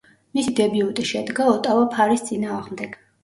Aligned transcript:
მისი 0.37 0.53
დებიუტი 0.59 1.03
შედგა 1.09 1.45
„ოტავა 1.51 1.85
ფარის“ 1.93 2.25
წინააღმდეგ. 2.31 2.99